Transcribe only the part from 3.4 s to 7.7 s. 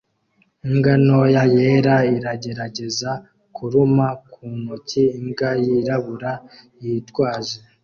kuruma ku nkoni imbwa yirabura yitwaje